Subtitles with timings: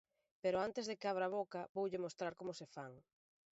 [0.43, 2.93] Pero antes de que abra a boca, voulle mostrar como se fan.